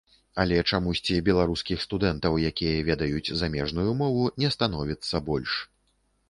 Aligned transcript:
Але 0.43 0.55
чамусьці 0.75 1.17
беларускіх 1.27 1.83
студэнтаў, 1.85 2.37
якія 2.51 2.79
ведаюць 2.89 3.35
замежную 3.43 3.87
мову, 4.01 4.23
не 4.45 4.49
становіцца 4.57 5.23
больш. 5.31 5.53